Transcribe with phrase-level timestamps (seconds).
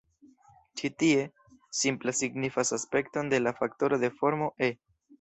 [0.79, 1.25] Ĉi tie,
[1.81, 4.77] 'simpla' signifas aspekton de la faktoro de formo "e".